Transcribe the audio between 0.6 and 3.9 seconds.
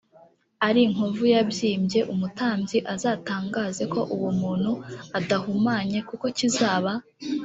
ari inkovu yabyimbye umutambyi azatangaze